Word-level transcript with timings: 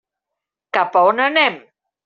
Cap 0.79 0.99
a 1.03 1.05
on 1.11 1.23
anem? 1.29 1.63